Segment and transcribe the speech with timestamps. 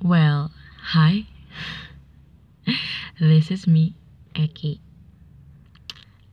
[0.00, 0.50] Well,
[0.80, 1.28] hi.
[3.20, 3.92] this is me,
[4.34, 4.80] Eki.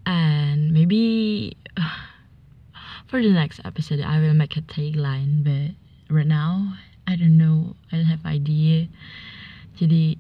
[0.06, 1.58] And maybe
[3.08, 5.76] for the next episode I will make a tagline, but
[6.08, 8.88] right now I don't know, I don't have idea.
[9.76, 10.16] Jadi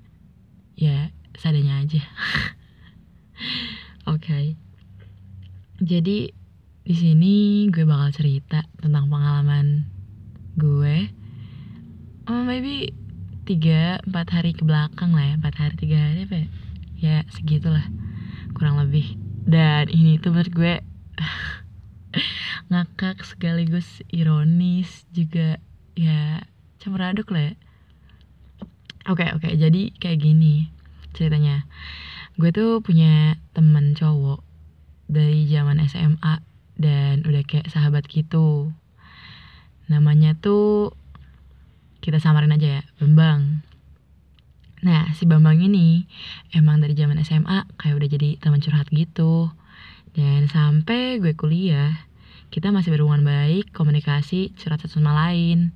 [0.80, 2.00] ya seadanya aja.
[4.08, 4.16] Oke.
[4.16, 4.56] Okay.
[5.76, 6.32] Jadi
[6.88, 9.84] di sini gue bakal cerita tentang pengalaman
[10.56, 11.21] gue.
[12.32, 12.96] Oh, maybe
[13.44, 15.34] tiga empat hari ke belakang lah ya.
[15.36, 16.48] Empat hari tiga hari apa ya,
[16.96, 17.84] ya segitulah.
[18.56, 19.20] Kurang lebih.
[19.44, 20.74] Dan ini tuh menurut gue
[22.72, 25.60] ngakak sekaligus ironis juga.
[25.92, 26.48] Ya
[26.80, 27.54] campur aduk lah ya.
[29.12, 29.44] Oke okay, oke.
[29.44, 30.72] Okay, jadi kayak gini
[31.12, 31.68] ceritanya.
[32.40, 34.40] Gue tuh punya temen cowok
[35.04, 36.40] dari zaman SMA
[36.80, 38.72] dan udah kayak sahabat gitu.
[39.92, 40.96] Namanya tuh
[42.02, 43.62] kita samarin aja ya Bambang.
[44.82, 46.04] Nah si Bambang ini
[46.50, 49.54] emang dari zaman SMA kayak udah jadi teman curhat gitu.
[50.12, 52.04] Dan sampai gue kuliah
[52.52, 55.70] kita masih berhubungan baik komunikasi curhat satu sama lain.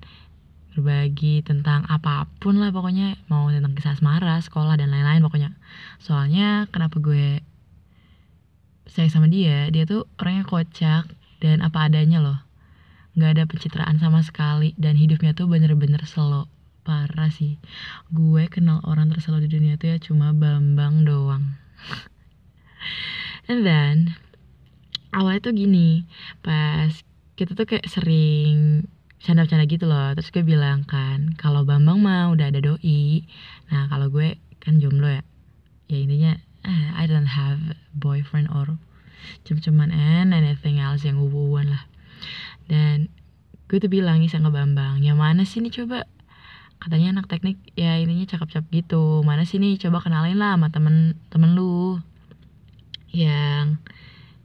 [0.75, 5.55] Berbagi tentang apa pun lah pokoknya mau tentang kisah asmara sekolah dan lain-lain pokoknya.
[6.03, 7.41] Soalnya kenapa gue
[8.91, 11.07] sayang sama dia dia tuh orangnya kocak
[11.39, 12.46] dan apa adanya loh
[13.17, 14.77] nggak ada pencitraan sama sekali.
[14.77, 16.47] Dan hidupnya tuh bener-bener slow.
[16.87, 17.59] Parah sih.
[18.13, 21.59] Gue kenal orang terselo di dunia tuh ya cuma Bambang doang.
[23.51, 24.15] And then
[25.11, 26.07] awalnya tuh gini.
[26.45, 26.93] Pas
[27.35, 28.87] kita tuh kayak sering
[29.19, 30.15] canda-canda gitu loh.
[30.15, 33.27] Terus gue bilang kan kalau Bambang mah udah ada doi.
[33.73, 35.27] Nah kalau gue kan jomblo ya.
[35.91, 37.59] Ya intinya eh, I don't have
[37.97, 38.79] boyfriend or
[39.43, 41.83] cuma-cuman and anything else yang hubungan lah
[42.67, 43.11] dan
[43.67, 46.07] gue tuh bilang iseng ke Bambang yang mana sih nih coba?
[46.79, 49.25] Katanya anak teknik ya ininya cakep-cakep gitu.
[49.25, 49.81] Mana sih nih?
[49.81, 51.99] Coba kenalin lah sama temen temen lu.
[53.11, 53.81] Yang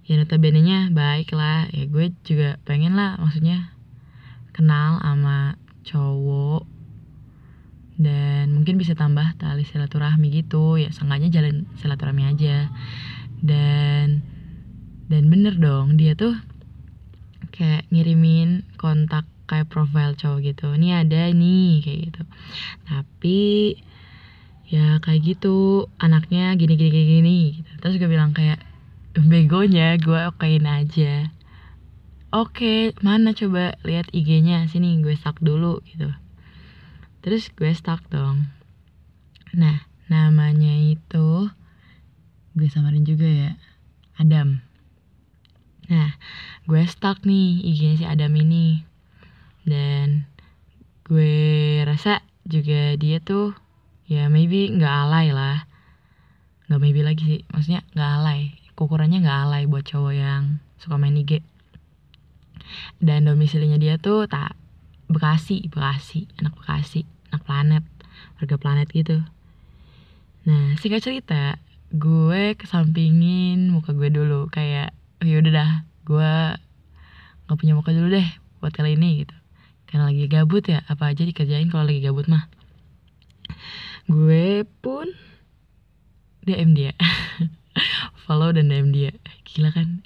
[0.08, 3.76] ya notabene nya baik lah ya gue juga pengen lah maksudnya
[4.56, 6.66] kenal sama cowok.
[8.02, 10.82] Dan mungkin bisa tambah tali silaturahmi gitu.
[10.82, 12.74] Ya seenggaknya jalan silaturahmi aja.
[13.38, 14.26] Dan
[15.12, 16.34] dan bener dong dia tuh
[17.52, 20.72] kayak ngirimin kontak kayak profile cowok gitu.
[20.72, 22.22] Ini ada nih kayak gitu.
[22.88, 23.40] Tapi
[24.72, 27.72] ya kayak gitu anaknya gini gini gini, gini gitu.
[27.84, 28.64] terus gue bilang kayak
[29.20, 31.28] begonya gue okein aja.
[32.32, 36.08] Oke mana coba lihat IG-nya sini gue stuck dulu gitu.
[37.20, 38.48] Terus gue stuck dong.
[39.52, 41.52] Nah namanya itu
[42.56, 43.52] gue samarin juga ya
[44.16, 44.71] Adam
[45.92, 46.16] Nah,
[46.72, 48.88] gue stuck nih IG si Adam ini.
[49.68, 50.24] Dan
[51.04, 53.52] gue rasa juga dia tuh
[54.08, 55.68] ya maybe nggak alay lah.
[56.72, 58.56] Nggak maybe lagi sih, maksudnya nggak alay.
[58.80, 61.44] Ukurannya nggak alay buat cowok yang suka main IG.
[63.04, 64.56] Dan domisilinya dia tuh tak
[65.12, 67.84] Bekasi, Bekasi, anak Bekasi, anak planet,
[68.40, 69.20] warga planet gitu.
[70.48, 71.60] Nah, singkat cerita,
[71.92, 75.72] gue kesampingin muka gue dulu kayak oh ya udah dah
[76.02, 76.34] gue
[77.46, 78.28] nggak punya muka dulu deh
[78.58, 79.36] buat kali ini gitu.
[79.86, 82.50] Karena lagi gabut ya apa aja dikerjain kalau lagi gabut mah.
[84.10, 85.06] Gue pun
[86.42, 86.98] DM dia.
[88.26, 89.14] Follow dan DM dia.
[89.46, 90.02] Gila kan?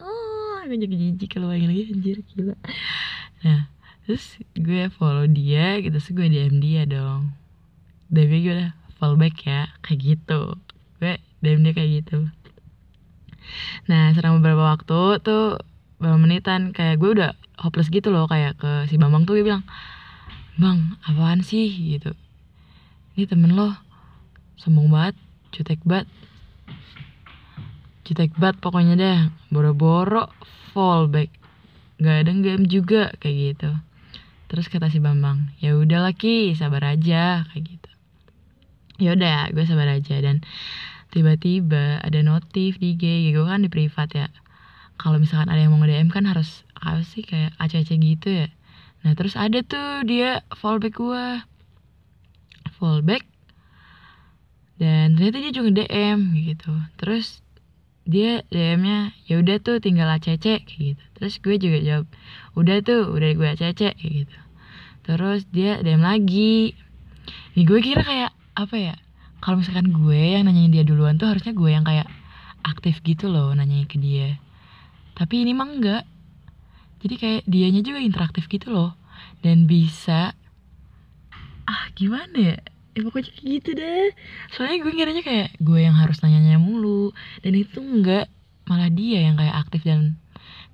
[0.00, 2.56] Oh gue jadi jijik kalau lagi lagi anjir gila.
[3.44, 3.68] Nah
[4.04, 7.36] terus gue follow dia gitu terus gue DM dia dong.
[8.08, 10.56] DM gue udah follow back ya kayak gitu.
[11.02, 12.32] Gue DM dia kayak gitu
[13.90, 15.58] nah selama beberapa waktu tuh
[15.98, 19.64] beberapa menitan kayak gue udah hopeless gitu loh kayak ke si Bambang tuh gue bilang
[20.54, 21.66] bang apaan sih?
[21.70, 22.14] Gitu.
[23.14, 23.74] Ini temen lo
[24.58, 25.16] sombong banget
[25.54, 26.06] cutek banget
[28.04, 30.28] cutek banget pokoknya deh boro-boro
[30.74, 31.32] fallback
[32.02, 33.70] gak ada game juga kayak gitu.
[34.50, 37.90] Terus kata si Bambang ya udah laki sabar aja kayak gitu.
[38.98, 40.44] Ya udah gue sabar aja dan
[41.14, 44.26] tiba-tiba ada notif di IG gue kan di privat ya.
[44.98, 48.48] Kalau misalkan ada yang mau nge-DM kan harus apa sih kayak aceh-aceh gitu ya.
[49.06, 51.24] Nah terus ada tuh dia fallback gue
[52.74, 53.22] fallback.
[54.74, 56.74] Dan ternyata dia juga DM gitu.
[56.98, 57.46] Terus
[58.04, 61.04] dia DM-nya ya udah tuh tinggal acece kayak gitu.
[61.14, 62.06] Terus gue juga jawab
[62.58, 64.38] udah tuh udah gue acece kayak gitu.
[65.06, 66.74] Terus dia DM lagi.
[67.54, 68.94] Ini gue kira kayak apa ya
[69.44, 72.08] kalau misalkan gue yang nanyain dia duluan tuh harusnya gue yang kayak
[72.64, 74.40] aktif gitu loh nanyain ke dia.
[75.12, 76.02] Tapi ini mah enggak.
[77.04, 78.96] Jadi kayak dianya juga interaktif gitu loh.
[79.44, 80.32] Dan bisa
[81.68, 82.56] ah gimana ya?
[82.96, 84.16] Ya pokoknya gitu deh.
[84.56, 87.12] Soalnya gue ngiranya kayak gue yang harus nanya-nanya mulu.
[87.44, 88.32] Dan itu enggak.
[88.64, 90.16] Malah dia yang kayak aktif dan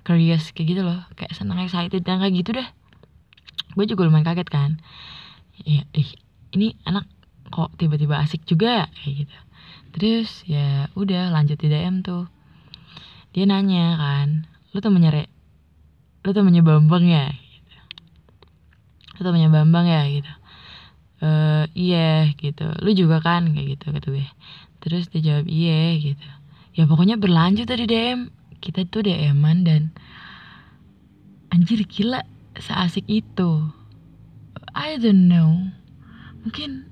[0.07, 1.03] curious kayak gitu loh.
[1.19, 2.69] Kayak seneng excited dan kayak gitu deh.
[3.75, 4.79] Gue juga lumayan kaget kan.
[5.67, 6.11] Ya ih
[6.55, 7.11] ini anak
[7.51, 9.37] kok tiba-tiba asik juga kayak gitu.
[9.91, 12.31] Terus ya udah lanjut di DM tuh.
[13.35, 14.29] Dia nanya kan
[14.71, 15.25] lu temennya re
[16.23, 17.31] lu temennya Bambang ya?
[17.31, 17.79] Gitu.
[19.19, 20.03] lu temennya Bambang ya?
[20.07, 20.33] gitu.
[21.21, 22.71] Eh iya gitu.
[22.81, 23.51] Lu juga kan?
[23.53, 24.27] kayak gitu kata gue.
[24.81, 26.29] Terus dia jawab iya gitu.
[26.75, 28.31] Ya pokoknya berlanjut tadi DM
[28.61, 29.83] kita tuh DM-an dan
[31.51, 32.23] anjir gila
[32.57, 33.71] seasik itu.
[34.75, 35.73] I don't know.
[36.47, 36.90] Mungkin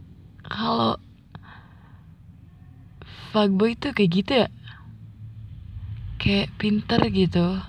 [0.49, 0.97] kalau
[3.31, 4.49] fuckboy tuh kayak gitu ya.
[6.19, 7.61] Kayak pinter gitu.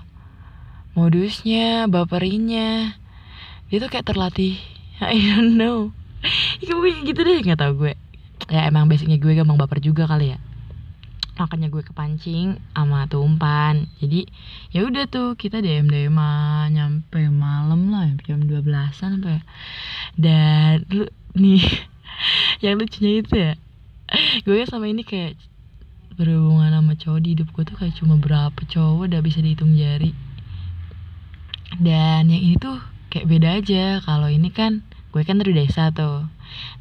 [0.96, 2.98] Modusnya baperinya.
[3.70, 4.58] Dia tuh kayak terlatih.
[5.04, 5.92] I don't know.
[6.60, 7.96] Ya kayak gitu deh nggak tau gue.
[8.52, 10.38] Ya emang basicnya gue gampang baper juga kali ya.
[11.40, 13.88] Makanya gue kepancing sama tuh umpan.
[13.96, 14.28] Jadi
[14.76, 16.20] ya udah tuh kita dm dm
[16.68, 19.40] nyampe malam lah jam 12an sampai
[20.20, 21.64] dan lu nih
[22.64, 23.52] yang lucunya itu ya.
[24.44, 25.38] Gue sama ini kayak
[26.18, 30.12] berhubungan sama cowok di hidup gue tuh kayak cuma berapa cowok udah bisa dihitung jari.
[31.78, 32.76] Dan yang ini tuh
[33.08, 33.84] kayak beda aja.
[34.02, 34.82] Kalau ini kan
[35.14, 36.26] gue kan dari desa tuh.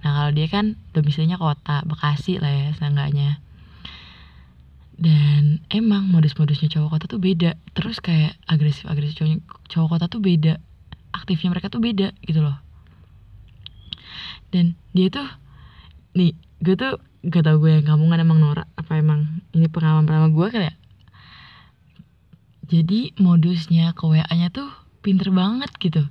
[0.02, 3.40] Nah kalau dia kan domisilinya kota bekasi lah ya seenggaknya.
[5.00, 7.56] Dan emang modus-modusnya cowok kota tuh beda.
[7.78, 9.40] Terus kayak agresif agresif cowok
[9.72, 10.60] cowok kota tuh beda.
[11.16, 12.69] Aktifnya mereka tuh beda gitu loh
[14.50, 15.28] dan dia tuh
[16.18, 16.98] nih gue tuh
[17.28, 20.76] gak tau gue yang kamu kan emang norak apa emang ini pengalaman pertama gue kayak
[22.70, 24.70] jadi modusnya ke WA nya tuh
[25.02, 26.06] pinter banget gitu.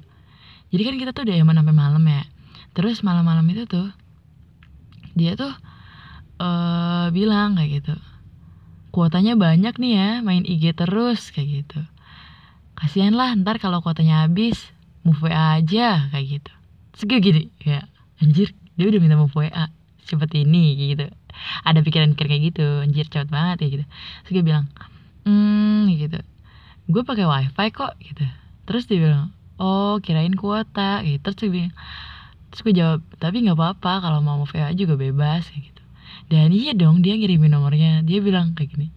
[0.75, 2.27] Jadi kan kita tuh udah emang sampai malam ya.
[2.75, 3.95] Terus malam-malam itu tuh
[5.15, 5.55] dia tuh
[6.43, 7.95] uh, bilang kayak gitu
[8.95, 11.81] kuotanya banyak nih ya main IG terus kayak gitu.
[12.75, 14.75] Kasihan lah ntar kalau kuotanya habis
[15.07, 16.53] move WA aja kayak gitu.
[17.07, 17.87] Gue gini ya
[18.23, 19.71] anjir dia udah minta move WA
[20.09, 21.07] cepet ini gitu.
[21.63, 23.85] Ada pikiran-pikiran kayak gitu anjir cepet banget ya gitu.
[24.25, 24.65] Terus gue bilang
[25.29, 26.19] hmm gitu.
[26.89, 28.25] Gue pakai wifi kok gitu.
[28.65, 29.25] Terus dia bilang
[29.61, 31.21] oh kirain kuota gitu.
[31.21, 31.75] Terus gue bilang
[32.49, 35.83] terus gue jawab tapi nggak apa-apa kalau mau WA juga bebas gitu.
[36.33, 38.01] Dan iya dong dia ngirimin nomornya.
[38.03, 38.89] Dia bilang kayak gini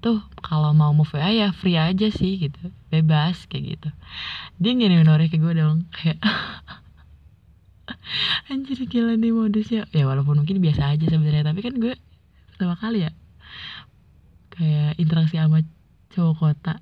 [0.00, 2.72] tuh kalau mau move WA ya free aja sih gitu.
[2.88, 3.88] Bebas kayak gitu.
[4.56, 6.16] Dia ngirimin nomornya ke gue dong kayak
[8.50, 9.86] anjir gila nih modusnya.
[9.94, 11.94] Ya walaupun mungkin biasa aja sebenarnya tapi kan gue
[12.54, 13.10] pertama kali ya
[14.54, 15.64] kayak interaksi sama
[16.12, 16.74] cowok kota.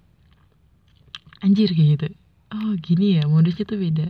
[1.44, 2.08] Anjir kayak gitu.
[2.50, 4.08] Oh gini ya modusnya tuh beda.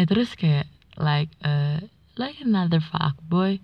[0.00, 0.66] Eh terus kayak
[0.96, 1.78] like uh,
[2.16, 3.60] like another fuck boy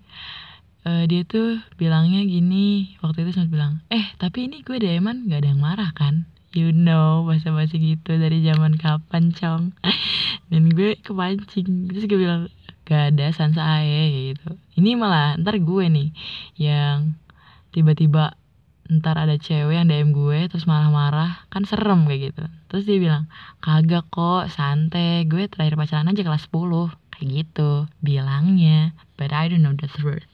[0.85, 5.43] uh, dia tuh bilangnya gini waktu itu sempat bilang eh tapi ini gue deman gak
[5.43, 6.29] ada yang marah kan?
[6.53, 9.73] You know bahasa bahasa gitu dari zaman kapan cong
[10.53, 11.89] dan gue kepancing.
[11.89, 12.45] Terus gue bilang
[12.83, 14.59] gak ada sansa ae gitu.
[14.75, 16.09] Ini malah ntar gue nih
[16.59, 17.15] yang
[17.71, 18.35] tiba-tiba
[18.91, 22.43] ntar ada cewek yang DM gue terus marah-marah kan serem kayak gitu.
[22.67, 23.23] Terus dia bilang
[23.63, 25.23] kagak kok santai.
[25.23, 28.91] Gue terakhir pacaran aja kelas 10 kayak gitu bilangnya.
[29.15, 30.27] But I don't know the truth.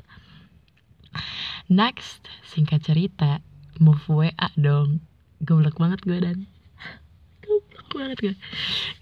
[1.70, 3.46] Next singkat cerita
[3.78, 5.06] move WA dong.
[5.46, 6.50] Goblok banget gue dan.
[7.46, 8.36] Goblok banget gue.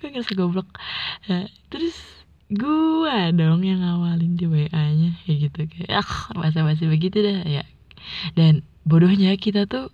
[0.04, 0.68] Gue ngerasa goblok.
[1.32, 1.96] Uh, terus
[2.48, 5.60] gue dong yang ngawalin di WA nya kayak gitu.
[5.68, 7.44] Kayak ah bahasa-bahasa begitu dah.
[7.44, 7.64] Ya.
[8.40, 9.92] Dan bodohnya kita tuh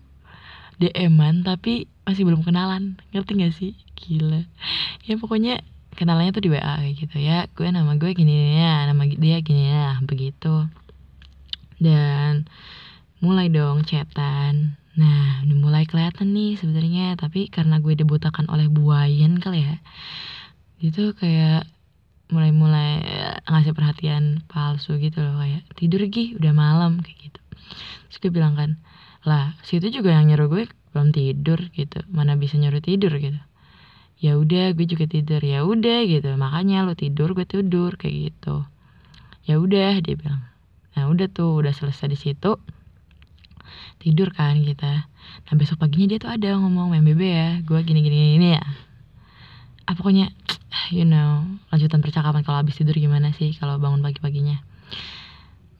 [0.78, 3.02] DM-an tapi masih belum kenalan.
[3.10, 3.74] Ngerti gak sih?
[3.98, 4.46] Gila.
[5.10, 5.66] Ya pokoknya
[5.98, 7.50] kenalannya tuh di WA kayak gitu ya.
[7.58, 10.70] Gue nama gue gini ya nama dia gini ya begitu.
[11.82, 12.46] Dan
[13.18, 14.78] mulai dong chatan.
[14.94, 19.82] Nah udah mulai kelihatan nih sebenarnya tapi karena gue dibutakan oleh buayan kali ya
[20.84, 21.64] itu kayak
[22.34, 23.06] mulai-mulai
[23.46, 27.40] ngasih perhatian palsu gitu loh kayak tidur gih udah malam kayak gitu.
[28.10, 28.82] Terus gue bilang kan
[29.24, 32.02] lah situ juga yang nyuruh gue belum tidur gitu.
[32.10, 33.38] Mana bisa nyuruh tidur gitu.
[34.18, 35.40] Ya udah gue juga tidur.
[35.46, 36.34] Ya udah gitu.
[36.34, 38.66] Makanya lo tidur gue tidur kayak gitu.
[39.46, 40.42] Ya udah dia bilang.
[40.98, 42.58] Nah udah tuh udah selesai di situ
[44.02, 45.08] tidur kan kita.
[45.48, 48.64] Nah besok paginya dia tuh ada ngomong main bebe ya gue gini gini ini ya
[49.84, 50.32] ah pokoknya
[50.96, 53.52] you know lanjutan percakapan kalau habis tidur gimana sih?
[53.58, 54.64] Kalau bangun pagi paginya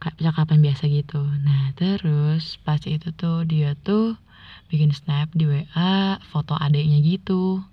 [0.04, 1.24] kayak percakapan biasa gitu.
[1.24, 4.20] Nah terus pas itu tuh dia tuh
[4.68, 7.64] bikin snap di WA foto adiknya gitu.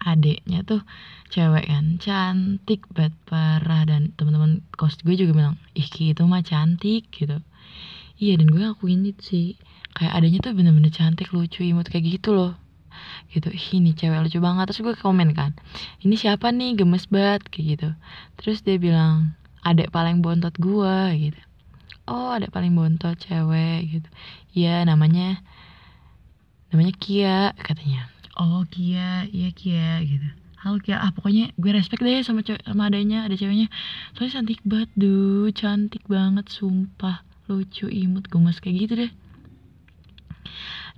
[0.00, 0.80] Adeknya tuh
[1.28, 3.84] cewek kan cantik banget parah.
[3.84, 7.36] Dan teman-teman kos gue juga bilang ih itu mah cantik gitu.
[8.16, 9.48] Iya dan gue akuin itu sih.
[9.92, 12.56] Kayak adanya tuh bener-bener cantik lucu imut kayak gitu loh
[13.30, 14.70] gitu ini cewek lucu banget.
[14.70, 15.54] Terus gue komen kan
[16.02, 16.78] ini siapa nih?
[16.78, 17.88] Gemes banget kayak gitu.
[18.40, 21.40] Terus dia bilang adek paling bontot gue gitu.
[22.10, 24.08] Oh adek paling bontot cewek gitu.
[24.56, 25.38] Iya namanya
[26.70, 28.10] namanya Kia katanya.
[28.38, 30.28] Oh Kia iya Kia gitu.
[30.60, 31.00] Halo Kia.
[31.00, 33.70] Ah pokoknya gue respect deh sama cewek sama adanya ada ceweknya.
[34.16, 37.22] Soalnya cantik banget duh cantik banget sumpah.
[37.50, 39.12] Lucu imut gemes kayak gitu deh.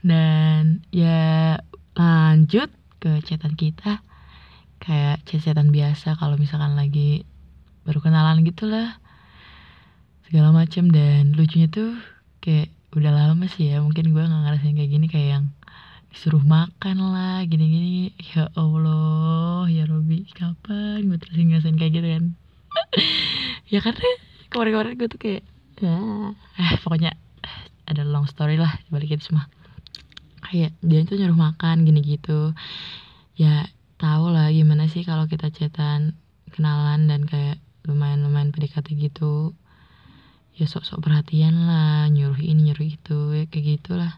[0.02, 1.56] Dan ya
[1.96, 2.68] lanjut
[3.02, 4.00] ke chatan kita.
[4.82, 7.22] Kayak chat-chatan biasa kalau misalkan lagi
[7.86, 8.98] baru kenalan gitu lah
[10.26, 11.98] segala macam dan lucunya tuh
[12.42, 15.44] kayak udah lama sih ya mungkin gue nggak ngerasain kayak gini kayak yang
[16.10, 18.10] disuruh makan lah gini-gini.
[18.34, 22.24] Ya Allah ya Robi kapan gue terus ngerasain kayak gitu kan?
[23.72, 24.04] Ya karena
[24.52, 25.42] kemarin-kemarin gue tuh kayak
[25.88, 27.16] ah, eh pokoknya
[27.88, 29.48] ada long story lah balik itu semua
[30.52, 32.52] kayak dia tuh nyuruh makan gini gitu
[33.40, 33.64] ya
[33.96, 36.12] tau lah gimana sih kalau kita cetan
[36.52, 37.56] kenalan dan kayak
[37.88, 39.56] lumayan-lumayan PDKT gitu.
[40.52, 44.12] Ya sok-sok perhatian lah nyuruh ini nyuruh itu ya kayak gitulah.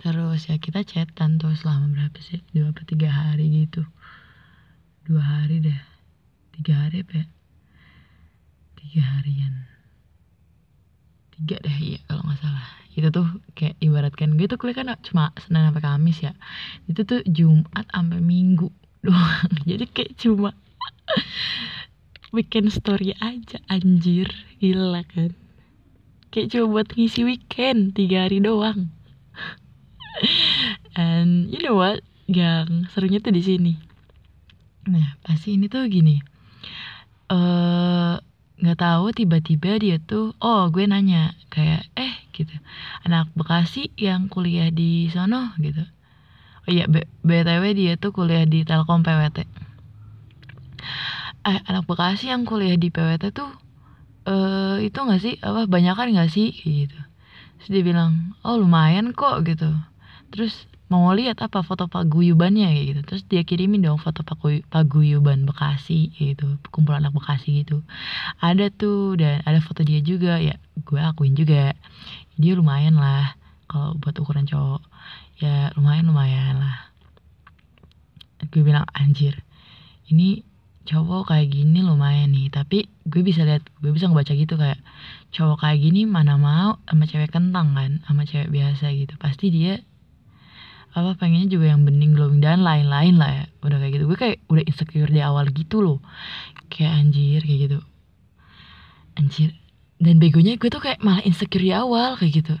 [0.00, 2.40] Terus ya kita chatan tuh selama berapa sih?
[2.56, 3.84] Dua atau tiga hari gitu.
[5.04, 5.80] Dua hari deh.
[6.56, 7.26] Tiga hari apa ya?
[8.80, 9.54] Tiga harian.
[11.36, 15.28] Tiga deh iya kalau nggak salah itu tuh kayak ibaratkan gue tuh kuliah kan cuma
[15.36, 16.32] senin sampai kamis ya.
[16.88, 18.72] Itu tuh jumat sampai minggu
[19.06, 19.52] doang.
[19.68, 20.56] Jadi kayak cuma
[22.34, 24.32] weekend story aja anjir.
[24.56, 25.36] Gila kan.
[26.32, 28.88] Kayak cuma buat ngisi weekend tiga hari doang.
[30.96, 33.72] And you know what yang serunya tuh di sini.
[34.88, 36.16] Nah pasti ini tuh gini.
[37.28, 38.16] Eh uh,
[38.56, 42.52] nggak tahu tiba-tiba dia tuh oh gue nanya kayak eh gitu.
[43.04, 45.84] Anak Bekasi yang kuliah di sono gitu.
[46.66, 46.88] Oh iya
[47.22, 49.66] btw dia tuh kuliah di Telkom PWT
[51.46, 53.50] eh anak Bekasi yang kuliah di PWT tuh
[54.26, 55.34] eh itu nggak sih?
[55.38, 56.50] Apa banyak kan nggak sih?
[56.50, 56.98] Gitu.
[57.62, 59.70] Terus dia bilang oh lumayan kok gitu.
[60.34, 63.00] Terus mau lihat apa foto paguyubannya kayak gitu.
[63.02, 64.22] Terus dia kirimin dong foto
[64.70, 67.82] paguyuban Bekasi gitu kumpulan anak Bekasi gitu.
[68.38, 71.74] Ada tuh dan ada foto dia juga ya gue akuin juga.
[72.38, 73.34] Dia lumayan lah
[73.66, 74.82] kalau buat ukuran cowok.
[75.42, 76.94] Ya lumayan lumayan lah.
[78.46, 79.42] Gue bilang anjir
[80.06, 80.46] ini
[80.86, 82.46] cowok kayak gini lumayan nih.
[82.54, 84.78] Tapi gue bisa lihat gue bisa ngebaca gitu kayak
[85.34, 89.18] cowok kayak gini mana mau sama cewek kentang kan sama cewek biasa gitu.
[89.18, 89.82] Pasti dia
[90.96, 93.44] apa pengennya juga yang bening glowing dan lain-lain lah ya.
[93.60, 94.04] Udah kayak gitu.
[94.08, 95.98] Gue kayak udah insecure di awal gitu loh.
[96.72, 97.78] Kayak anjir kayak gitu.
[99.20, 99.52] Anjir.
[100.00, 102.56] Dan begonya gue tuh kayak malah insecure di awal kayak gitu.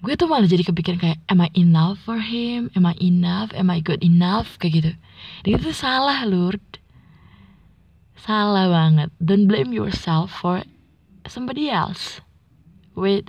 [0.00, 2.72] Gue tuh malah jadi kepikiran kayak am I enough for him?
[2.72, 3.52] Am I enough?
[3.52, 4.56] Am I good enough?
[4.56, 4.92] Kayak gitu.
[5.44, 6.56] Dan itu salah lur
[8.16, 9.12] salah banget.
[9.20, 10.64] Don't blame yourself for
[11.28, 12.24] somebody else
[12.96, 13.28] with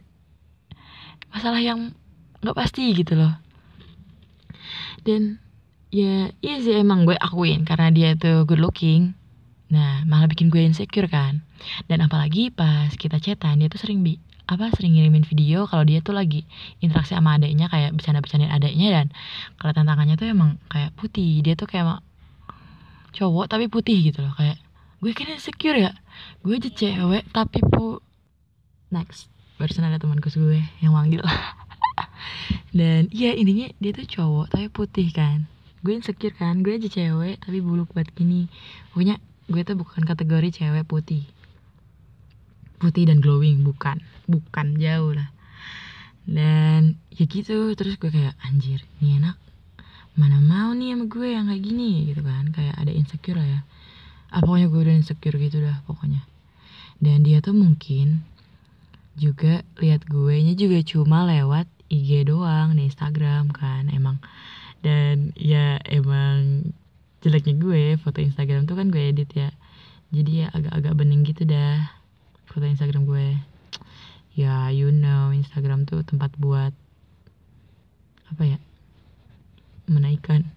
[1.35, 1.91] masalah yang
[2.39, 3.35] nggak pasti gitu loh
[5.01, 5.41] dan
[5.91, 9.13] ya iya sih emang gue akuin karena dia tuh good looking.
[9.71, 11.43] Nah malah bikin gue insecure kan.
[11.85, 14.17] Dan apalagi pas kita chatan dia tuh sering bi
[14.49, 16.43] apa sering ngirimin video kalau dia tuh lagi
[16.83, 19.05] interaksi sama adiknya kayak bercanda-bercandain adiknya dan
[19.55, 21.41] kalau tantangannya tuh emang kayak putih.
[21.45, 22.01] Dia tuh kayak
[23.11, 24.57] cowok tapi putih gitu loh kayak
[25.01, 25.91] gue kira insecure ya.
[26.45, 27.99] Gue aja cewek tapi pu
[28.91, 29.31] next
[29.61, 31.21] barusan ada temanku gue yang manggil
[32.71, 35.47] dan ya intinya dia tuh cowok tapi putih kan.
[35.81, 38.45] Gue insecure kan gue aja cewek tapi bulu buat gini.
[38.93, 39.17] Pokoknya
[39.49, 41.25] gue tuh bukan kategori cewek putih.
[42.77, 43.99] Putih dan glowing bukan.
[44.29, 45.33] Bukan jauh lah.
[46.21, 49.35] Dan ya gitu terus gue kayak anjir ini enak.
[50.13, 52.53] Mana mau nih sama gue yang kayak gini gitu kan.
[52.53, 53.61] Kayak ada insecure lah ya.
[54.31, 56.21] Ah pokoknya gue udah insecure gitu dah pokoknya.
[57.01, 58.21] Dan dia tuh mungkin
[59.17, 64.23] juga lihat gue nya juga cuma lewat IG doang di Instagram kan emang.
[64.79, 66.71] Dan ya emang
[67.21, 69.51] jeleknya gue foto Instagram tuh kan gue edit ya.
[70.15, 71.91] Jadi ya agak-agak bening gitu dah
[72.47, 73.35] foto Instagram gue.
[74.39, 76.71] Ya you know Instagram tuh tempat buat
[78.31, 78.57] apa ya
[79.91, 80.47] menaikkan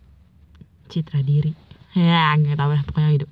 [0.87, 1.59] citra diri.
[1.99, 3.29] Ya nggak tahu lah pokoknya gitu.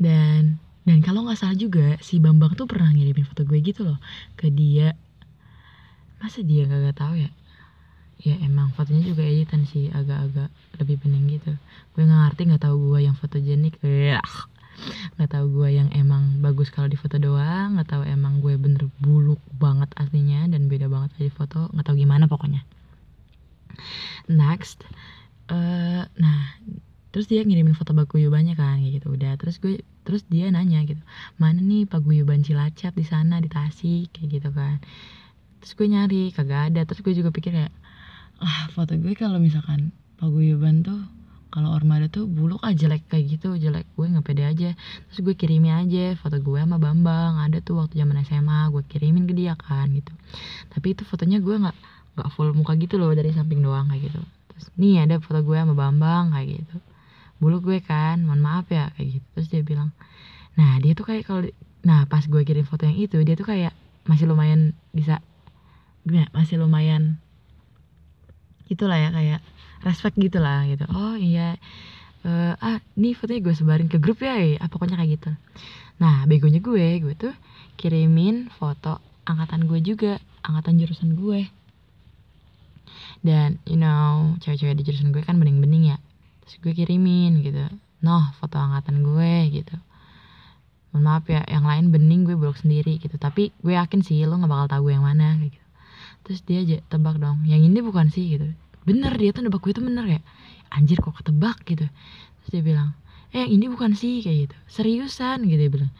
[0.00, 3.98] Dan dan kalau nggak salah juga si Bambang tuh pernah ngirimin foto gue gitu loh
[4.36, 4.96] ke dia.
[6.20, 7.30] Masa dia nggak tahu ya?
[8.20, 11.56] Ya emang fotonya juga editan sih agak-agak lebih bening gitu.
[11.96, 14.20] Gue nggak ngerti nggak tahu gue yang fotogenik ya
[15.16, 18.88] nggak tahu gue yang emang bagus kalau di foto doang nggak tahu emang gue bener
[19.00, 22.64] buluk banget aslinya dan beda banget di foto nggak tahu gimana pokoknya.
[24.30, 24.80] Next
[25.52, 26.40] uh, nah
[27.10, 29.12] terus dia ngirimin foto paguyubannya kan kayak gitu.
[29.12, 30.98] Udah terus gue terus dia nanya gitu
[31.38, 34.10] mana nih paguyuban cilacap di sana di Tasik?
[34.10, 34.82] Kayak gitu kan.
[35.62, 36.82] Terus gue nyari kagak ada.
[36.82, 37.72] Terus gue juga pikir kayak
[38.42, 40.98] ah foto gue kalau misalkan paguyuban tuh
[41.50, 43.86] kalau Ormada tuh buluk aja jelek kayak gitu jelek.
[43.94, 44.70] Gue nggak pede aja.
[45.10, 47.38] Terus gue kirimin aja foto gue sama Bambang.
[47.38, 50.10] Ada tuh waktu zaman SMA gue kirimin ke dia kan gitu.
[50.74, 51.76] Tapi itu fotonya gue nggak
[52.18, 54.20] nggak full muka gitu loh dari samping doang kayak gitu.
[54.50, 56.76] Terus nih ada foto gue sama Bambang kayak gitu
[57.40, 59.26] buluk gue kan mohon maaf ya kayak gitu.
[59.34, 59.90] Terus dia bilang
[60.54, 61.42] nah dia tuh kayak kalau
[61.80, 63.72] nah pas gue kirim foto yang itu dia tuh kayak
[64.04, 65.24] masih lumayan bisa
[66.04, 67.16] gimana masih lumayan
[68.68, 69.40] gitulah ya kayak
[69.82, 70.84] respect gitu lah gitu.
[70.92, 71.56] Oh iya
[72.28, 75.30] uh, ah ini fotonya gue sebarin ke grup ya ya pokoknya kayak gitu.
[76.00, 77.34] Nah begonya gue gue tuh
[77.80, 81.48] kirimin foto angkatan gue juga angkatan jurusan gue.
[83.20, 85.98] Dan you know cewek-cewek di jurusan gue kan bening-bening ya
[86.50, 87.62] terus gue kirimin gitu.
[88.02, 89.78] Noh foto angkatan gue gitu.
[90.90, 93.14] Mohon maaf ya yang lain bening gue blok sendiri gitu.
[93.14, 95.62] Tapi gue yakin sih lo gak bakal tahu yang mana gitu.
[96.26, 97.46] Terus dia aja tebak dong.
[97.46, 98.50] Yang ini bukan sih gitu.
[98.82, 100.24] Bener dia tuh nebak gue tuh bener kayak
[100.74, 101.62] anjir kok ketebak?
[101.62, 101.86] gitu.
[102.42, 102.98] Terus dia bilang
[103.30, 104.56] eh yang ini bukan sih kayak gitu.
[104.66, 105.46] Seriusan?
[105.46, 105.92] gitu dia bilang.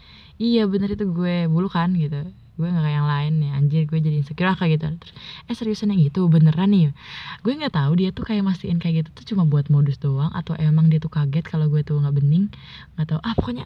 [0.42, 2.26] Iya bener itu gue bulu kan gitu
[2.61, 4.85] gue gak kayak yang lain ya anjir gue jadi insecure kayak gitu.
[5.00, 5.12] Terus
[5.49, 6.93] eh seriusan yang itu beneran nih?
[7.40, 10.52] Gue nggak tahu dia tuh kayak mastiin kayak gitu tuh cuma buat modus doang atau
[10.61, 12.52] emang dia tuh kaget kalau gue tuh nggak bening?
[12.95, 13.21] Nggak tahu.
[13.25, 13.64] Ah pokoknya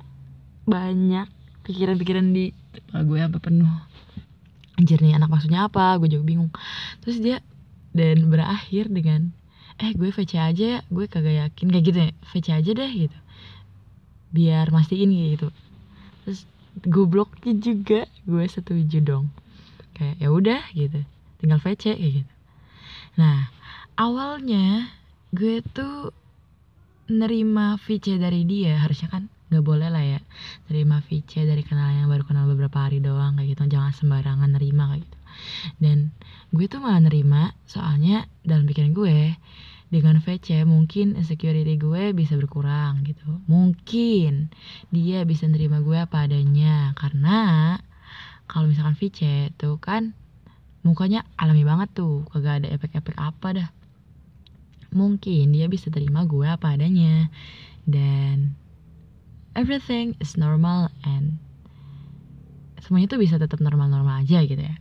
[0.65, 1.27] banyak
[1.67, 2.55] pikiran-pikiran di
[2.95, 3.75] gue apa penuh.
[4.79, 5.99] Anjir nih anak maksudnya apa?
[5.99, 6.55] Gue juga bingung.
[7.03, 7.43] Terus dia
[7.91, 9.35] dan berakhir dengan
[9.83, 11.67] eh gue VC aja ya gue kagak yakin.
[11.75, 13.19] Kayak gitu ya VC aja deh gitu.
[14.31, 15.51] Biar mastiin gitu.
[16.23, 16.47] Terus
[16.83, 18.11] gobloknya juga.
[18.27, 19.31] Gue setuju dong.
[19.95, 21.01] Kayak ya udah gitu.
[21.39, 22.33] Tinggal VC kayak gitu.
[23.21, 23.53] Nah
[23.95, 24.91] awalnya
[25.31, 26.11] gue tuh
[27.05, 30.21] nerima VC dari dia harusnya kan nggak boleh lah ya.
[30.67, 33.71] Nerima VC dari kenal yang baru kenal beberapa hari doang kayak gitu.
[33.71, 35.19] Jangan sembarangan nerima kayak gitu.
[35.79, 35.99] Dan
[36.55, 39.35] gue tuh malah nerima soalnya dalam pikiran gue
[39.95, 43.39] dengan VC mungkin insecurity gue bisa berkurang gitu.
[43.47, 44.51] Mungkin
[44.91, 46.91] dia bisa nerima gue apa adanya.
[46.99, 47.79] Karena
[48.51, 50.19] kalau misalkan VC tuh kan
[50.83, 52.27] mukanya alami banget tuh.
[52.35, 53.69] Kagak ada efek-efek apa dah.
[54.91, 57.31] Mungkin dia bisa terima gue apa adanya.
[57.87, 58.59] Dan
[59.55, 61.39] everything is normal and
[62.83, 64.75] semuanya tuh bisa tetap normal-normal aja gitu ya.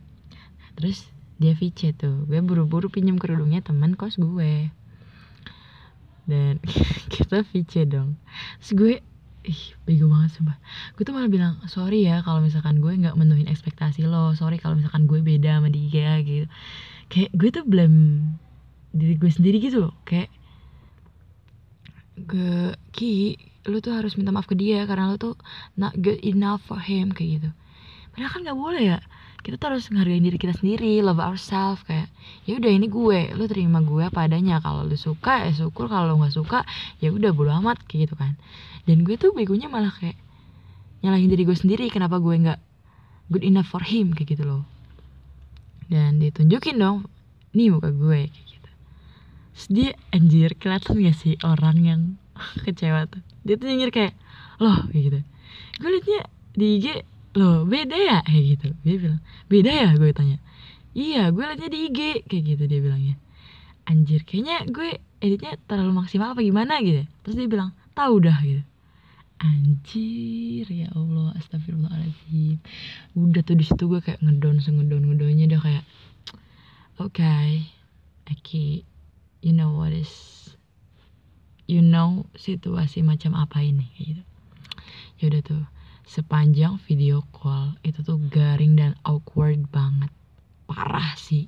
[0.74, 1.06] Terus
[1.38, 2.26] dia VC tuh.
[2.26, 4.74] Gue buru-buru pinjam kerudungnya teman kos gue
[6.30, 6.60] dan
[7.14, 8.16] kita VC dong.
[8.62, 8.94] Terus gue
[9.44, 10.58] ih bego banget sumpah.
[10.96, 14.32] Gue tuh malah bilang sorry ya kalau misalkan gue nggak menuhin ekspektasi lo.
[14.36, 16.48] Sorry kalau misalkan gue beda sama dia gitu.
[17.12, 18.00] Kayak gue tuh blame
[18.96, 19.94] diri gue sendiri gitu loh.
[20.08, 20.32] Kayak
[22.14, 23.36] gue ki
[23.68, 25.36] lu tuh harus minta maaf ke dia karena lu tuh
[25.76, 27.50] not good enough for him kayak gitu.
[28.16, 29.00] Padahal kan nggak boleh ya
[29.44, 32.08] kita tuh harus ngehargain diri kita sendiri love ourselves kayak
[32.48, 34.64] ya udah ini gue lu terima gue apa adanya.
[34.64, 35.92] Kalau lu suka ya syukur.
[35.92, 36.64] Kalau lu nggak suka
[37.04, 38.40] ya udah bodo amat kayak gitu kan.
[38.88, 40.16] Dan gue tuh begonya malah kayak
[41.04, 42.60] nyalahin diri gue sendiri kenapa gue nggak
[43.28, 44.64] good enough for him kayak gitu loh.
[45.92, 47.12] Dan ditunjukin dong
[47.52, 48.70] nih muka gue kayak gitu.
[49.76, 52.02] Dia anjir kelihatan gak sih orang yang
[52.64, 53.20] kecewa tuh?
[53.44, 54.16] Dia tuh nyindir kayak
[54.64, 55.20] loh kayak gitu.
[55.84, 56.88] Gue liatnya di IG
[57.34, 58.18] loh beda ya?
[58.26, 58.68] Kayak gitu.
[58.86, 59.90] Dia bilang beda ya?
[59.98, 60.38] Gue tanya.
[60.94, 63.16] Iya gue liatnya di IG kayak gitu dia bilangnya.
[63.90, 66.80] Anjir kayaknya gue editnya terlalu maksimal apa gimana?
[66.86, 67.10] Gitu.
[67.26, 68.64] Terus dia bilang tahu dah gitu.
[69.42, 72.62] Anjir ya Allah astagfirullahaladzim.
[73.18, 75.84] Udah tuh di situ gue kayak ngedon ngedon ngedonnya udah kayak
[77.02, 77.68] oke okay,
[78.30, 78.88] Aki
[79.44, 80.14] you know what is
[81.68, 83.90] you know situasi macam apa ini?
[83.98, 84.24] Kayak gitu.
[85.20, 85.64] Ya udah tuh
[86.04, 90.12] sepanjang video call itu tuh garing dan awkward banget.
[90.68, 91.48] Parah sih.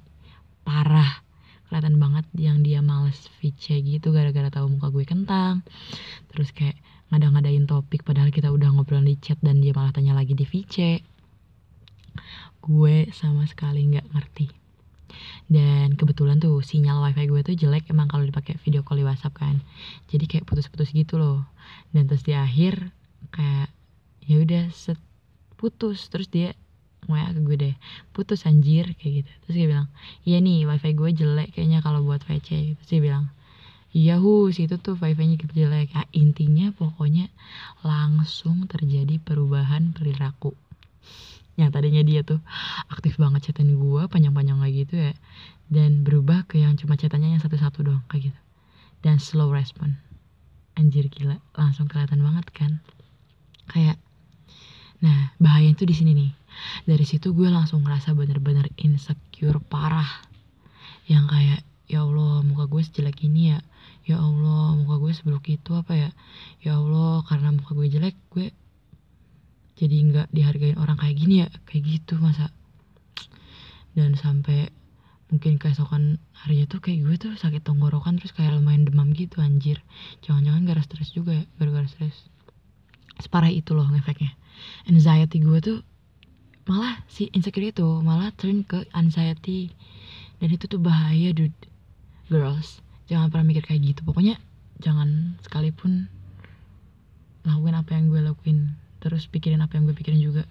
[0.63, 1.23] Parah.
[1.65, 5.65] Kelihatan banget yang dia males VC gitu gara-gara tahu muka gue kentang.
[6.31, 6.77] Terus kayak
[7.09, 11.03] ngada-ngadain topik padahal kita udah ngobrol di chat dan dia malah tanya lagi di VC
[12.65, 14.47] gue sama sekali nggak ngerti.
[15.45, 19.37] Dan kebetulan tuh sinyal wifi gue tuh jelek emang kalau dipakai video call di WhatsApp
[19.37, 19.61] kan.
[20.09, 21.45] Jadi kayak putus-putus gitu loh.
[21.93, 22.89] Dan terus di akhir
[23.29, 23.69] kayak
[24.25, 24.97] ya udah set
[25.85, 26.57] putus terus dia
[27.05, 27.75] WA ke gue deh
[28.09, 29.31] putus anjir kayak gitu.
[29.45, 29.87] Terus dia bilang
[30.25, 33.29] iya nih wifi gue jelek kayaknya kalau buat VC terus dia bilang
[33.93, 35.93] iya hu situ tuh wifi-nya gitu jelek.
[35.93, 37.29] Ya, intinya pokoknya
[37.85, 40.57] langsung terjadi perubahan perilaku.
[41.55, 42.41] Yang tadinya dia tuh
[42.89, 45.13] aktif banget chatin gue panjang-panjang kayak gitu ya
[45.69, 48.39] dan berubah ke yang cuma chatannya yang satu-satu doang kayak gitu.
[49.05, 50.01] Dan slow respon.
[50.73, 51.37] Anjir gila.
[51.53, 52.81] Langsung kelihatan banget kan?
[53.69, 54.01] Kayak
[55.05, 56.31] nah bahaya itu di sini nih.
[56.89, 60.25] Dari situ gue langsung ngerasa bener-bener insecure parah.
[61.05, 63.59] Yang kayak ya Allah muka gue sejelek ini ya.
[64.09, 66.09] Ya Allah muka gue seburuk itu apa ya?
[66.65, 68.49] Ya Allah karena muka gue jelek gue
[69.75, 71.49] jadi nggak dihargain orang kayak gini ya.
[71.69, 72.49] Kayak gitu masa.
[73.93, 74.73] Dan sampai
[75.29, 79.85] mungkin keesokan hari itu kayak gue tuh sakit tenggorokan terus kayak lumayan demam gitu anjir.
[80.25, 82.15] Jangan-jangan gara stres juga ya gara-gara stres.
[83.21, 84.33] Separah itu loh efeknya
[84.89, 85.79] anxiety gue tuh
[86.65, 89.69] malah si insecure itu malah turn ke anxiety.
[90.41, 91.55] Dan itu tuh bahaya dude.
[92.27, 94.01] Girls jangan pernah mikir kayak gitu.
[94.01, 94.41] Pokoknya
[94.81, 96.09] jangan sekalipun
[97.45, 98.73] lakuin apa yang gue lakuin.
[98.99, 100.43] Terus pikirin apa yang gue pikirin juga.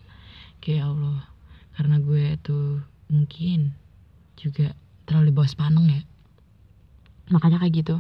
[0.62, 1.26] Kayak Allah
[1.74, 3.74] karena gue tuh mungkin
[4.38, 4.72] juga
[5.04, 6.02] terlalu bawah sepaneng ya.
[7.34, 7.96] Makanya kayak gitu.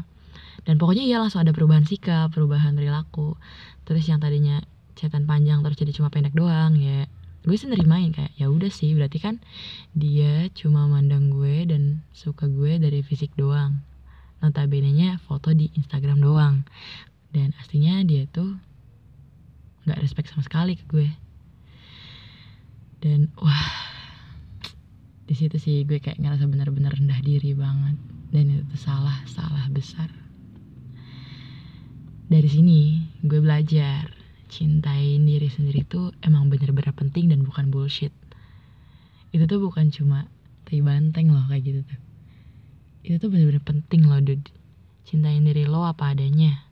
[0.64, 3.36] Dan pokoknya ya langsung ada perubahan sikap perubahan perilaku.
[3.84, 4.62] Terus yang tadinya
[4.94, 7.10] catatan panjang terus jadi cuma pendek doang ya.
[7.44, 9.36] Gue sih nerimain kayak ya udah sih berarti kan
[9.92, 13.84] dia cuma mandang gue dan suka gue dari fisik doang.
[14.40, 16.64] Notabene nya foto di Instagram doang.
[17.34, 18.56] Dan aslinya dia tuh
[19.84, 21.08] nggak respect sama sekali ke gue.
[23.04, 23.68] Dan wah
[25.28, 28.00] di situ sih gue kayak ngerasa bener-bener rendah diri banget.
[28.32, 30.08] Dan itu tuh salah salah besar.
[32.24, 34.13] Dari sini gue belajar
[34.54, 38.14] cintain diri sendiri tuh emang bener-bener penting dan bukan bullshit.
[39.34, 40.30] Itu tuh bukan cuma
[40.62, 42.00] tai banteng loh kayak gitu tuh.
[43.02, 44.46] Itu tuh bener-bener penting loh dude
[45.02, 46.70] cintain diri lo apa adanya.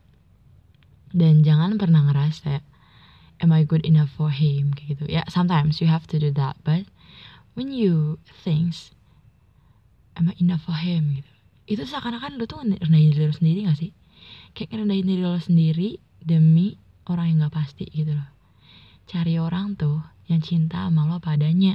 [1.11, 2.63] Dan jangan pernah ngerasa
[3.43, 4.71] am I good enough for him?
[4.79, 5.05] kayak gitu.
[5.11, 6.87] Ya yeah, sometimes you have to do that but
[7.59, 8.79] when you think
[10.15, 11.19] am I enough for him?
[11.19, 11.33] gitu.
[11.67, 13.91] Itu seakan-akan lu tuh rendahin diri lo sendiri gak sih?
[14.55, 18.29] Kayak rendahin diri lo sendiri demi orang yang gak pasti gitu loh.
[19.11, 19.99] Cari orang tuh
[20.31, 21.75] yang cinta sama lo padanya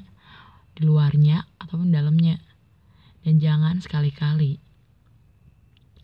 [0.73, 2.39] di luarnya ataupun dalamnya.
[3.27, 4.55] Dan jangan sekali-kali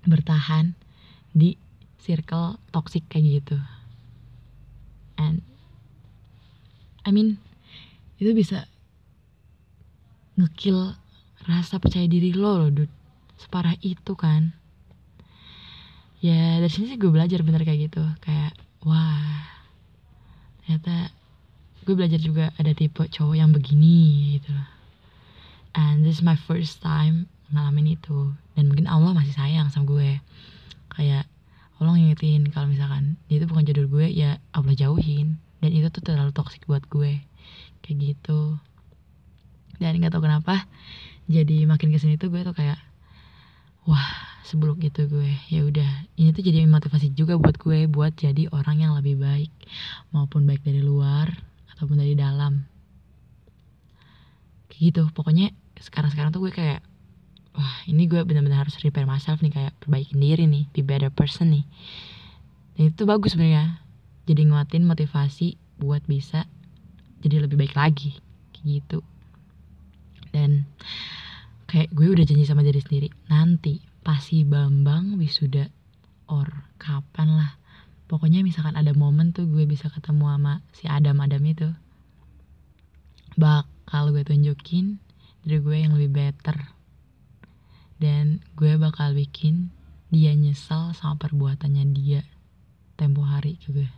[0.03, 0.75] bertahan
[1.31, 1.55] di
[2.03, 3.57] circle toxic kayak gitu.
[5.15, 5.39] And
[7.07, 7.39] I mean
[8.19, 8.67] itu bisa
[10.35, 10.99] ngekill
[11.47, 12.91] rasa percaya diri lo loh dude.
[13.39, 14.51] Separah itu kan.
[16.23, 18.03] Ya dari sini sih gue belajar bener kayak gitu.
[18.19, 19.47] Kayak wah
[20.63, 21.11] ternyata
[21.83, 24.69] gue belajar juga ada tipe cowok yang begini gitu loh.
[25.75, 28.31] And this is my first time ngalamin itu.
[28.55, 30.21] Dan mungkin Allah masih sayang sama gue.
[30.95, 31.27] Kayak
[31.81, 35.41] Allah ngingetin kalau misalkan dia itu bukan jodoh gue ya Allah jauhin.
[35.59, 37.19] Dan itu tuh terlalu toksik buat gue.
[37.83, 38.55] Kayak gitu.
[39.81, 40.63] Dan nggak tahu kenapa
[41.27, 42.79] jadi makin ke sini tuh gue tuh kayak
[43.83, 45.31] wah sebelum itu gue.
[45.49, 49.49] Ya udah ini tuh jadi motivasi juga buat gue buat jadi orang yang lebih baik
[50.11, 51.31] maupun baik dari luar
[51.73, 52.67] ataupun dari dalam.
[54.67, 56.83] Kayak gitu pokoknya sekarang sekarang tuh gue kayak
[57.55, 61.55] wah ini gue benar-benar harus repair myself nih kayak perbaikin diri nih be better person
[61.55, 61.65] nih.
[62.75, 63.79] Dan itu bagus sebenarnya
[64.27, 66.45] jadi nguatin motivasi buat bisa
[67.23, 68.19] jadi lebih baik lagi
[68.51, 68.99] kayak gitu.
[70.33, 70.67] Dan
[71.69, 75.71] kayak gue udah janji sama diri sendiri nanti pasti Bambang wisuda
[76.27, 77.55] or kapan lah.
[78.11, 81.71] Pokoknya misalkan ada momen tuh gue bisa ketemu sama si Adam Adam itu.
[83.39, 84.99] Bakal gue tunjukin
[85.41, 86.75] diri gue yang lebih better.
[87.97, 89.71] Dan gue bakal bikin
[90.11, 92.21] dia nyesal sama perbuatannya dia
[92.99, 93.89] tempo hari ke gue.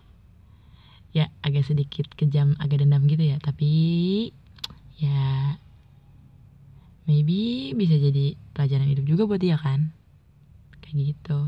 [1.12, 3.74] Ya agak sedikit kejam agak dendam gitu ya tapi
[5.02, 5.58] ya
[7.06, 9.94] maybe bisa jadi pelajaran hidup juga buat dia kan?
[10.82, 11.40] Kayak gitu.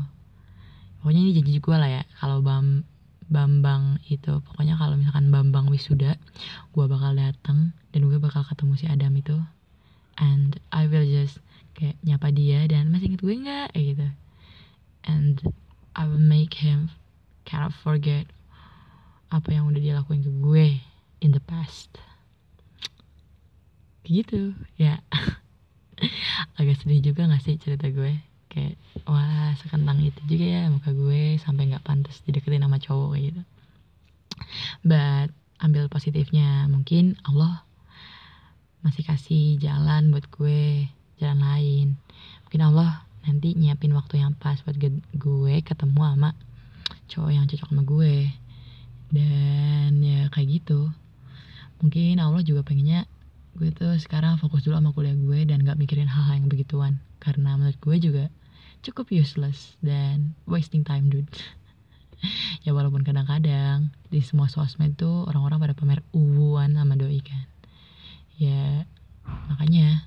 [0.98, 2.82] Pokoknya ini janji gue lah ya kalau bam
[3.28, 6.16] Bambang itu pokoknya kalau misalkan Bambang wisuda
[6.72, 9.36] gue bakal datang dan gue bakal ketemu si Adam itu.
[10.16, 11.38] And I will just
[11.76, 13.68] kayak nyapa dia dan masih inget gue nggak?
[13.76, 14.08] Kayak gitu.
[15.04, 15.36] And
[15.92, 16.88] I will make him
[17.44, 18.32] kind of forget
[19.28, 20.80] apa yang udah dia lakuin ke gue
[21.20, 22.00] in the past.
[24.08, 25.04] Gitu ya
[26.58, 28.18] agak sedih juga gak sih cerita gue?
[28.48, 33.42] Kayak wah sekentang itu juga ya muka gue sampai nggak pantas dideketin sama cowok gitu.
[34.80, 37.66] But ambil positifnya mungkin Allah
[38.80, 40.88] masih kasih jalan buat gue
[41.20, 41.86] jalan lain.
[42.48, 46.30] Mungkin Allah nanti nyiapin waktu yang pas buat gue ketemu sama
[47.10, 48.32] cowok yang cocok sama gue.
[49.12, 50.88] Dan ya kayak gitu.
[51.84, 53.04] Mungkin Allah juga pengennya
[53.58, 57.02] gue tuh sekarang fokus dulu sama kuliah gue dan gak mikirin hal-hal yang begituan.
[57.18, 58.24] Karena menurut gue juga
[58.86, 61.26] cukup useless dan wasting time dude.
[62.66, 67.46] Ya walaupun kadang-kadang di semua sosmed tuh orang-orang pada pamer uwan sama doi kan.
[68.34, 68.82] Ya
[69.46, 70.02] makanya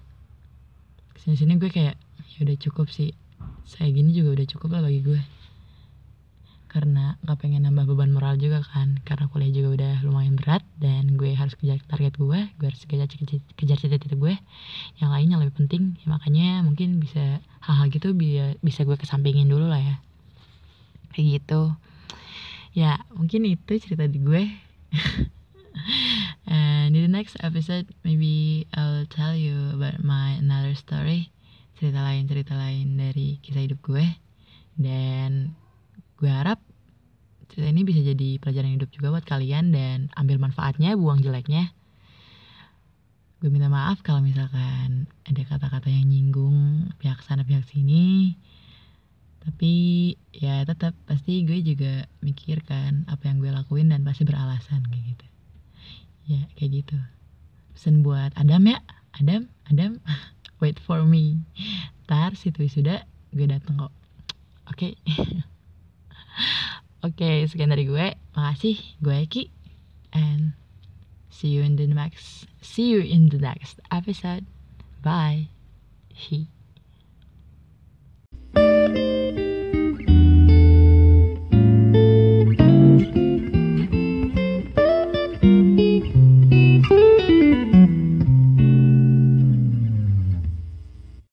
[1.15, 1.95] ke sini-sini gue kayak
[2.35, 3.15] ya udah cukup sih.
[3.63, 5.23] Saya gini juga udah cukup lah bagi gue
[6.71, 9.03] karena gak pengen nambah beban moral juga kan.
[9.03, 13.11] Karena kuliah juga udah lumayan berat dan gue harus kejar target gue gue harus kejar
[13.59, 14.39] kejar cita-cita gue.
[15.03, 19.67] Yang lainnya lebih penting ya makanya mungkin bisa hal-hal gitu bisa bisa gue kesampingin dulu
[19.67, 19.95] lah ya.
[21.11, 21.75] Kayak gitu.
[22.71, 24.47] Ya mungkin itu cerita di gue.
[26.47, 31.35] And in the next episode maybe I'll tell you about my another story.
[31.75, 34.07] Cerita lain cerita lain dari kisah hidup gue.
[34.79, 35.59] Dan
[36.21, 36.61] gue harap
[37.49, 41.73] cerita ini bisa jadi pelajaran hidup juga buat kalian dan ambil manfaatnya, buang jeleknya.
[43.41, 48.37] Gue minta maaf kalau misalkan ada kata-kata yang nyinggung pihak sana pihak sini.
[49.41, 49.73] Tapi
[50.29, 55.27] ya tetap pasti gue juga mikirkan apa yang gue lakuin dan pasti beralasan kayak gitu.
[56.37, 56.97] Ya kayak gitu.
[57.73, 58.77] Pesan buat Adam ya,
[59.17, 59.97] Adam, Adam,
[60.61, 61.41] wait for me.
[62.05, 63.93] Ntar situ sudah gue dateng kok.
[64.69, 64.93] Oke.
[64.95, 65.41] Okay.
[67.01, 68.13] Oke, okay, sekian dari gue.
[68.37, 69.43] Makasih, gue Eki.
[70.13, 70.53] And
[71.33, 74.45] see you in the next see you in the next episode.
[75.01, 75.49] Bye.
[76.13, 76.45] He.